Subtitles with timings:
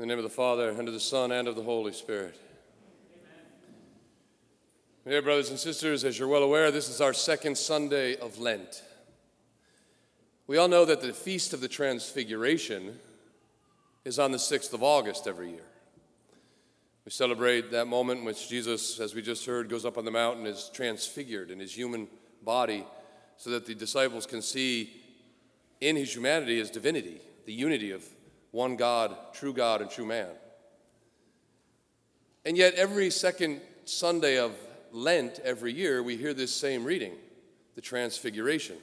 [0.00, 2.34] In the name of the Father, and of the Son, and of the Holy Spirit.
[5.06, 8.82] Dear brothers and sisters, as you're well aware, this is our second Sunday of Lent.
[10.46, 12.98] We all know that the Feast of the Transfiguration
[14.06, 15.66] is on the 6th of August every year.
[17.04, 20.10] We celebrate that moment in which Jesus, as we just heard, goes up on the
[20.10, 22.08] mountain, is transfigured in his human
[22.42, 22.86] body
[23.36, 24.98] so that the disciples can see
[25.82, 28.02] in his humanity his divinity, the unity of
[28.50, 30.28] one God, true God, and true man.
[32.44, 34.52] And yet, every second Sunday of
[34.92, 37.12] Lent every year, we hear this same reading,
[37.74, 38.76] the Transfiguration.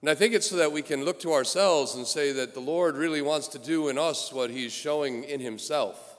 [0.00, 2.60] And I think it's so that we can look to ourselves and say that the
[2.60, 6.18] Lord really wants to do in us what He's showing in Himself.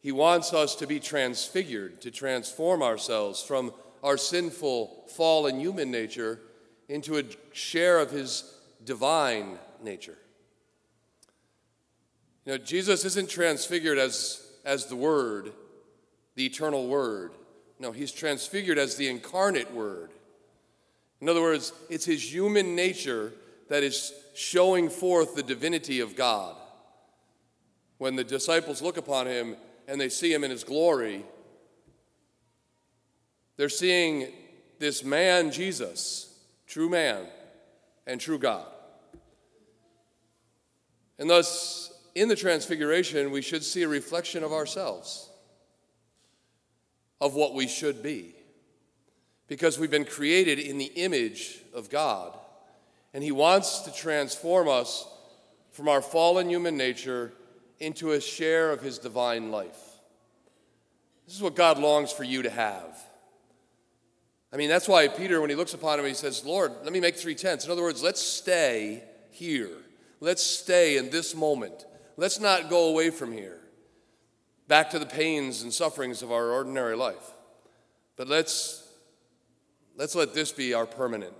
[0.00, 6.40] He wants us to be transfigured, to transform ourselves from our sinful, fallen human nature
[6.88, 10.18] into a share of His divine nature.
[12.44, 15.52] You know, Jesus isn't transfigured as, as the Word,
[16.34, 17.32] the eternal Word.
[17.78, 20.10] No, he's transfigured as the incarnate Word.
[21.20, 23.32] In other words, it's his human nature
[23.68, 26.56] that is showing forth the divinity of God.
[27.98, 29.56] When the disciples look upon him
[29.86, 31.24] and they see him in his glory,
[33.56, 34.28] they're seeing
[34.78, 36.34] this man, Jesus,
[36.66, 37.26] true man
[38.06, 38.66] and true God.
[41.20, 45.28] And thus, in the Transfiguration, we should see a reflection of ourselves,
[47.20, 48.34] of what we should be,
[49.46, 52.36] because we've been created in the image of God,
[53.12, 55.06] and He wants to transform us
[55.72, 57.32] from our fallen human nature
[57.78, 59.78] into a share of His divine life.
[61.26, 62.98] This is what God longs for you to have.
[64.52, 66.98] I mean, that's why Peter, when he looks upon him, he says, Lord, let me
[66.98, 67.66] make three tents.
[67.66, 69.68] In other words, let's stay here.
[70.20, 71.86] Let's stay in this moment.
[72.16, 73.58] Let's not go away from here,
[74.68, 77.30] back to the pains and sufferings of our ordinary life.
[78.16, 78.86] But let's,
[79.96, 81.32] let's let this be our permanent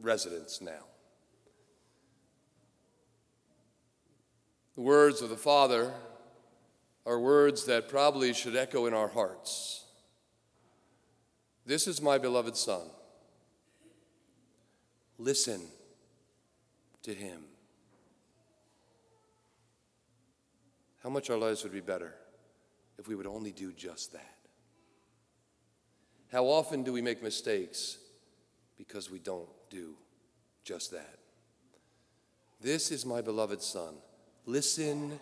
[0.00, 0.84] residence now.
[4.76, 5.92] The words of the Father
[7.04, 9.84] are words that probably should echo in our hearts.
[11.66, 12.82] This is my beloved Son.
[15.18, 15.60] Listen
[17.02, 17.49] to him.
[21.02, 22.14] How much our lives would be better
[22.98, 24.36] if we would only do just that.
[26.30, 27.98] How often do we make mistakes
[28.76, 29.94] because we don't do
[30.62, 31.18] just that?
[32.60, 33.94] This is my beloved Son.
[34.46, 35.18] Listen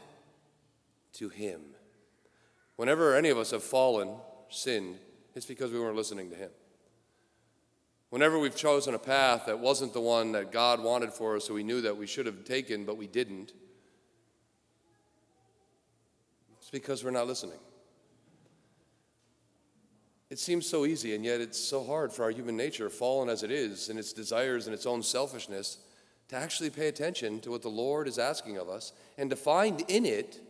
[1.14, 1.60] to him.
[2.76, 4.10] Whenever any of us have fallen,
[4.50, 4.98] sinned,
[5.34, 6.50] it's because we weren't listening to him.
[8.10, 11.54] Whenever we've chosen a path that wasn't the one that God wanted for us, so
[11.54, 13.52] we knew that we should have taken, but we didn't,
[16.68, 17.56] it's because we're not listening.
[20.28, 23.42] It seems so easy, and yet it's so hard for our human nature, fallen as
[23.42, 25.78] it is, in its desires and its own selfishness,
[26.28, 29.82] to actually pay attention to what the Lord is asking of us and to find
[29.88, 30.42] in it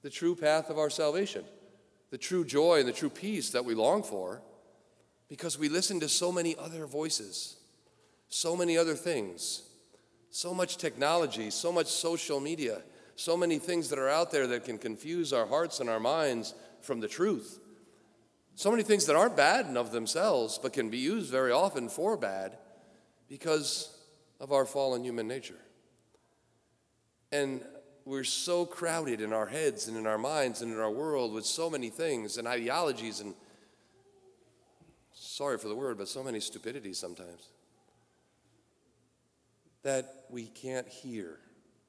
[0.00, 1.44] the true path of our salvation,
[2.08, 4.40] the true joy and the true peace that we long for,
[5.28, 7.56] because we listen to so many other voices,
[8.30, 9.64] so many other things,
[10.30, 12.80] so much technology, so much social media
[13.16, 16.54] so many things that are out there that can confuse our hearts and our minds
[16.80, 17.60] from the truth.
[18.56, 21.88] So many things that aren't bad in of themselves, but can be used very often
[21.88, 22.56] for bad
[23.28, 23.96] because
[24.40, 25.58] of our fallen human nature.
[27.32, 27.64] And
[28.04, 31.46] we're so crowded in our heads and in our minds and in our world with
[31.46, 33.34] so many things and ideologies and,
[35.12, 37.48] sorry for the word, but so many stupidities sometimes
[39.82, 41.38] that we can't hear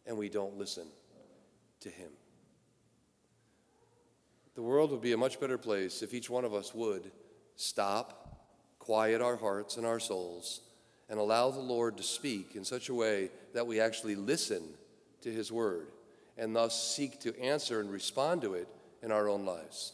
[0.06, 0.86] and we don't listen
[1.82, 2.10] to Him.
[4.56, 7.12] The world would be a much better place if each one of us would
[7.56, 8.48] stop,
[8.80, 10.62] quiet our hearts and our souls,
[11.10, 14.64] and allow the Lord to speak in such a way that we actually listen
[15.22, 15.88] to His word
[16.38, 18.68] and thus seek to answer and respond to it
[19.02, 19.94] in our own lives.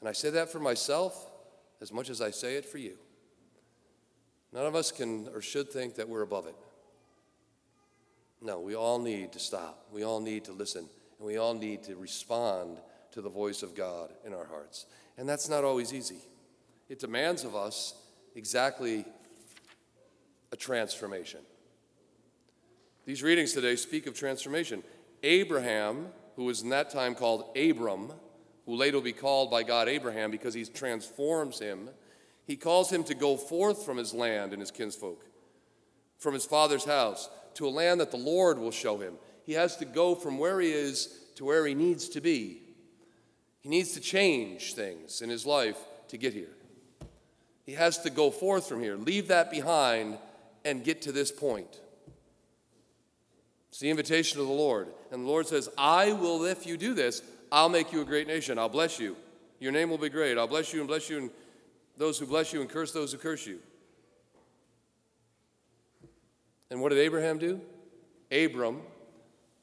[0.00, 1.30] And I say that for myself
[1.80, 2.96] as much as I say it for you.
[4.52, 6.54] None of us can or should think that we're above it.
[8.40, 9.86] No, we all need to stop.
[9.92, 10.88] We all need to listen
[11.18, 12.78] and we all need to respond
[13.12, 14.86] to the voice of God in our hearts.
[15.16, 16.20] And that's not always easy.
[16.88, 17.94] It demands of us
[18.34, 19.04] exactly
[20.52, 21.40] a transformation.
[23.06, 24.82] These readings today speak of transformation.
[25.22, 28.12] Abraham, who was in that time called Abram,
[28.66, 31.88] who later will be called by God Abraham because he transforms him,
[32.46, 35.24] he calls him to go forth from his land and his kinsfolk,
[36.18, 39.14] from his father's house, to a land that the Lord will show him.
[39.44, 42.62] He has to go from where he is to where he needs to be.
[43.60, 45.78] He needs to change things in his life
[46.08, 46.54] to get here.
[47.64, 50.18] He has to go forth from here, leave that behind,
[50.64, 51.80] and get to this point.
[53.68, 54.88] It's the invitation of the Lord.
[55.10, 57.22] And the Lord says, I will, if you do this,
[57.52, 58.58] I'll make you a great nation.
[58.58, 59.16] I'll bless you.
[59.58, 60.38] Your name will be great.
[60.38, 61.30] I'll bless you and bless you, and
[61.96, 63.58] those who bless you and curse those who curse you.
[66.70, 67.60] And what did Abraham do?
[68.30, 68.80] Abram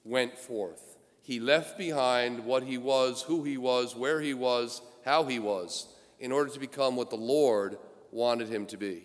[0.04, 0.98] went forth.
[1.22, 5.88] He left behind what he was, who he was, where he was, how he was,
[6.20, 7.78] in order to become what the Lord
[8.12, 9.04] wanted him to be.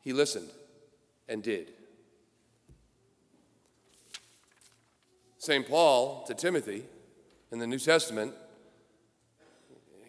[0.00, 0.48] He listened
[1.28, 1.72] and did.
[5.38, 5.68] St.
[5.68, 6.84] Paul to Timothy
[7.50, 8.32] in the New Testament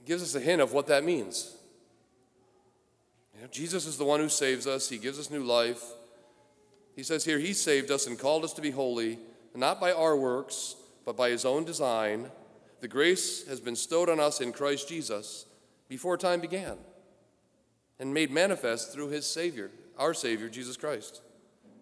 [0.05, 1.55] gives us a hint of what that means.
[3.35, 5.81] You know, Jesus is the one who saves us, He gives us new life.
[6.95, 9.19] He says here, He saved us and called us to be holy,
[9.55, 10.75] not by our works,
[11.05, 12.31] but by His own design.
[12.81, 15.45] The grace has been bestowed on us in Christ Jesus
[15.87, 16.77] before time began
[17.99, 21.21] and made manifest through His Savior, our Savior, Jesus Christ.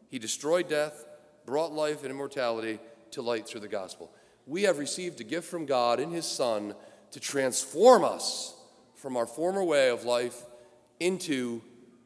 [0.09, 1.05] He destroyed death,
[1.45, 2.79] brought life and immortality
[3.11, 4.11] to light through the gospel.
[4.45, 6.75] We have received a gift from God in His Son
[7.11, 8.55] to transform us
[8.95, 10.45] from our former way of life
[10.99, 11.61] into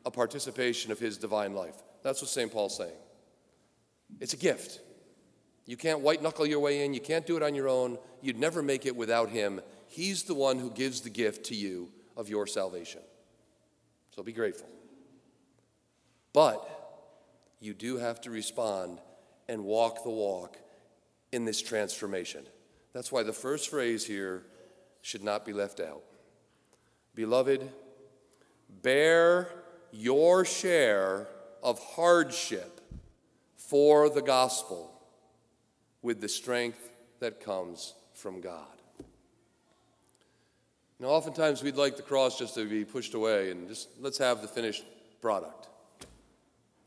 [0.06, 1.76] a participation of His divine life.
[2.06, 2.52] That's what St.
[2.52, 2.94] Paul's saying.
[4.20, 4.80] It's a gift.
[5.66, 7.98] You can't white knuckle your way in, you can't do it on your own.
[8.22, 9.60] You'd never make it without Him.
[9.88, 13.02] He's the one who gives the gift to you of your salvation.
[14.16, 14.70] So be grateful.
[16.32, 16.70] But
[17.60, 19.00] you do have to respond
[19.50, 20.60] and walk the walk
[21.32, 22.46] in this transformation.
[22.94, 24.44] That's why the first phrase here
[25.02, 26.04] should not be left out.
[27.16, 27.68] Beloved,
[28.84, 29.50] bear
[29.92, 31.30] your share
[31.66, 32.80] of hardship
[33.58, 34.92] for the gospel
[36.04, 38.68] with the strength that comes from God.
[41.00, 44.44] Now, oftentimes we'd like the cross just to be pushed away and just let's have
[44.44, 44.86] the finished
[45.22, 45.68] product.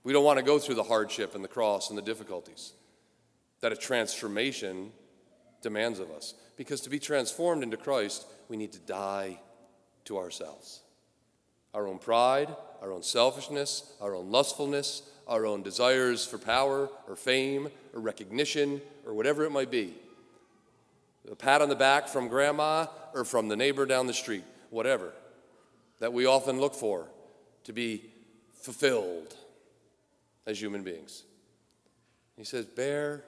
[0.05, 2.73] We don't want to go through the hardship and the cross and the difficulties
[3.61, 4.93] that a transformation
[5.61, 6.35] demands of us.
[6.57, 9.41] Because to be transformed into Christ, we need to die
[10.05, 10.83] to ourselves
[11.75, 12.49] our own pride,
[12.83, 18.81] our own selfishness, our own lustfulness, our own desires for power or fame or recognition
[19.07, 19.95] or whatever it might be.
[21.31, 25.13] A pat on the back from grandma or from the neighbor down the street, whatever,
[25.99, 27.07] that we often look for
[27.65, 28.05] to be
[28.53, 29.37] fulfilled
[30.47, 31.25] as human beings.
[32.37, 33.25] He says, Bear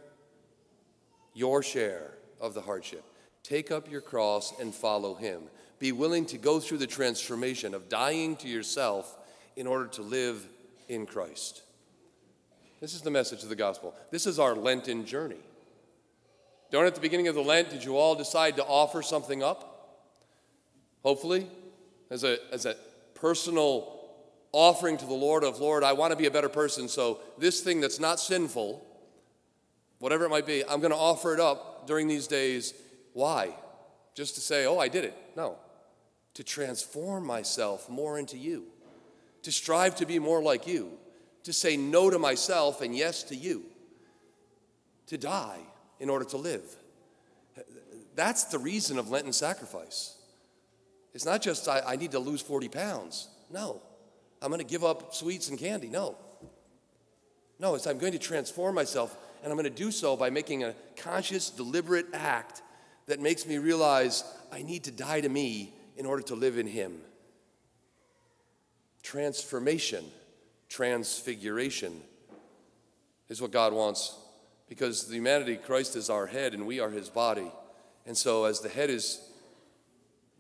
[1.35, 3.05] your share of the hardship.
[3.43, 5.43] Take up your cross and follow him.
[5.79, 9.17] Be willing to go through the transformation of dying to yourself
[9.57, 10.47] in order to live
[10.89, 11.63] in Christ.
[12.81, 13.95] This is the message of the gospel.
[14.11, 15.41] This is our Lenten journey.
[16.71, 19.67] Don't at the beginning of the Lent did you all decide to offer something up?
[21.03, 21.47] Hopefully,
[22.11, 22.77] as a, as a
[23.15, 24.01] personal
[24.53, 27.61] offering to the Lord of Lord, I want to be a better person, so this
[27.61, 28.85] thing that's not sinful,
[29.99, 32.75] whatever it might be, I'm going to offer it up during these days.
[33.13, 33.55] Why?
[34.15, 35.17] Just to say, oh, I did it.
[35.37, 35.57] No.
[36.35, 38.67] To transform myself more into you,
[39.43, 40.93] to strive to be more like you,
[41.45, 43.65] to say no to myself and yes to you,
[45.07, 45.61] to die
[45.99, 46.65] in order to live.
[48.15, 50.17] That's the reason of Lenten sacrifice.
[51.15, 53.29] It's not just I, I need to lose 40 pounds.
[53.51, 53.83] No.
[54.43, 55.89] I'm going to give up sweets and candy.
[55.89, 56.17] No.
[57.59, 60.65] No, it's I'm going to transform myself and I'm going to do so by making
[60.65, 62.63] a conscious, deliberate act
[63.07, 66.67] that makes me realize I need to die to me in order to live in
[66.67, 67.01] Him.
[69.03, 70.05] Transformation,
[70.69, 72.01] transfiguration
[73.29, 74.17] is what God wants
[74.69, 77.51] because the humanity, Christ is our head and we are His body.
[78.07, 79.21] And so, as the head is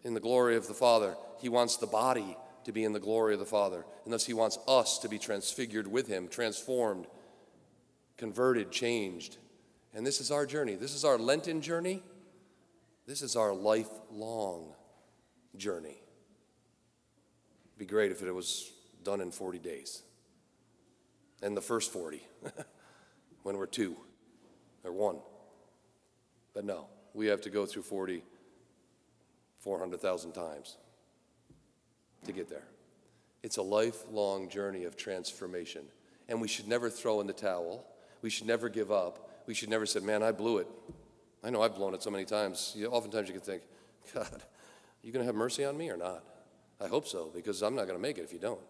[0.02, 3.34] in the glory of the Father, He wants the body to be in the glory
[3.34, 3.84] of the Father.
[4.04, 7.06] And thus, He wants us to be transfigured with Him, transformed
[8.20, 9.38] converted, changed.
[9.94, 10.74] And this is our journey.
[10.74, 12.02] This is our Lenten journey.
[13.06, 14.74] This is our lifelong
[15.56, 15.99] journey.
[17.80, 18.72] Be great if it was
[19.04, 20.02] done in 40 days.
[21.40, 22.22] And the first 40,
[23.42, 23.96] when we're two
[24.84, 25.16] or one.
[26.52, 28.22] But no, we have to go through 40,
[29.60, 30.76] 400,000 times
[32.26, 32.64] to get there.
[33.42, 35.86] It's a lifelong journey of transformation.
[36.28, 37.86] And we should never throw in the towel.
[38.20, 39.42] We should never give up.
[39.46, 40.68] We should never say, man, I blew it.
[41.42, 42.74] I know I've blown it so many times.
[42.76, 43.62] You, oftentimes you can think,
[44.12, 46.22] God, are you going to have mercy on me or not?
[46.80, 48.60] I hope so, because I'm not going to make it if you don't.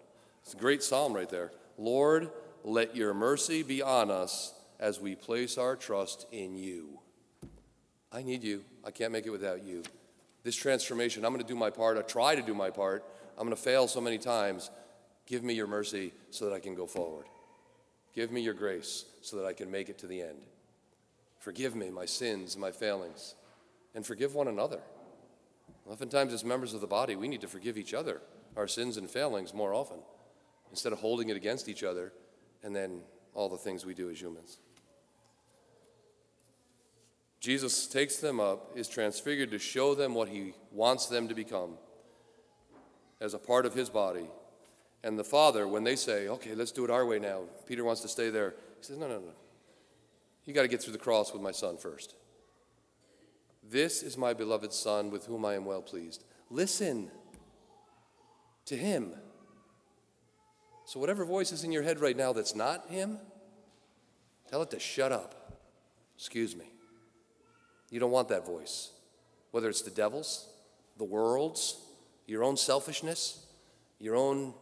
[0.42, 1.52] It's a great psalm right there.
[1.78, 2.30] Lord,
[2.64, 6.98] let your mercy be on us as we place our trust in you.
[8.12, 8.64] I need you.
[8.84, 9.82] I can't make it without you.
[10.42, 11.98] This transformation, I'm going to do my part.
[11.98, 13.04] I try to do my part.
[13.38, 14.70] I'm going to fail so many times.
[15.26, 17.26] Give me your mercy so that I can go forward.
[18.14, 20.38] Give me your grace so that I can make it to the end.
[21.38, 23.34] Forgive me my sins and my failings,
[23.94, 24.80] and forgive one another.
[25.86, 28.20] Oftentimes, as members of the body, we need to forgive each other
[28.56, 29.98] our sins and failings more often
[30.70, 32.12] instead of holding it against each other
[32.62, 33.00] and then
[33.34, 34.58] all the things we do as humans.
[37.40, 41.78] Jesus takes them up, is transfigured to show them what he wants them to become
[43.20, 44.28] as a part of his body.
[45.02, 48.02] And the Father, when they say, okay, let's do it our way now, Peter wants
[48.02, 49.32] to stay there, he says, no, no, no.
[50.44, 52.14] You got to get through the cross with my son first.
[53.70, 56.24] This is my beloved Son with whom I am well pleased.
[56.50, 57.08] Listen
[58.66, 59.12] to him.
[60.84, 63.18] So, whatever voice is in your head right now that's not him,
[64.50, 65.60] tell it to shut up.
[66.16, 66.64] Excuse me.
[67.90, 68.90] You don't want that voice.
[69.52, 70.48] Whether it's the devil's,
[70.98, 71.80] the world's,
[72.26, 73.46] your own selfishness,
[74.00, 74.52] your own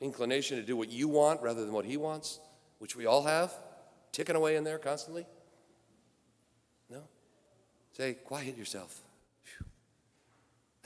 [0.00, 2.40] inclination to do what you want rather than what he wants,
[2.80, 3.52] which we all have,
[4.10, 5.24] ticking away in there constantly.
[8.00, 8.98] Say, quiet yourself.
[9.44, 9.66] Whew.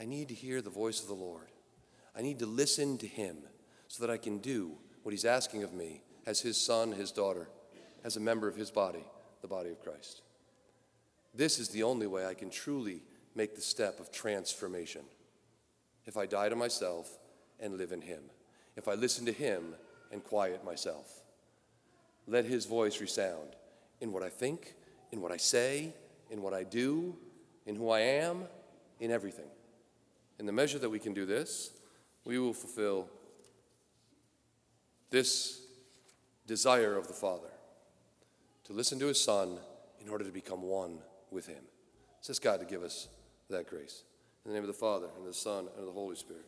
[0.01, 1.47] I need to hear the voice of the Lord.
[2.13, 3.37] I need to listen to him
[3.87, 7.47] so that I can do what he's asking of me as his son, his daughter,
[8.03, 9.05] as a member of his body,
[9.41, 10.23] the body of Christ.
[11.33, 13.01] This is the only way I can truly
[13.33, 15.03] make the step of transformation.
[16.05, 17.17] If I die to myself
[17.61, 18.23] and live in him,
[18.75, 19.75] if I listen to him
[20.11, 21.23] and quiet myself,
[22.27, 23.55] let his voice resound
[24.01, 24.75] in what I think,
[25.13, 25.93] in what I say,
[26.29, 27.15] in what I do,
[27.65, 28.43] in who I am,
[28.99, 29.49] in everything.
[30.39, 31.71] In the measure that we can do this,
[32.25, 33.07] we will fulfill
[35.09, 35.61] this
[36.47, 37.51] desire of the Father
[38.65, 39.57] to listen to his Son
[40.01, 40.99] in order to become one
[41.31, 41.63] with him.
[42.21, 43.07] Says God to give us
[43.49, 44.03] that grace.
[44.43, 46.45] In the name of the Father, and the Son, and of the Holy Spirit.